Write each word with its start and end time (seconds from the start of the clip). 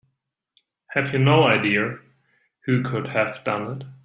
Have 0.87 1.13
you 1.13 1.19
no 1.19 1.43
idea 1.43 1.99
who 2.65 2.81
could 2.81 3.05
have 3.09 3.43
done 3.43 3.81
it? 3.83 3.87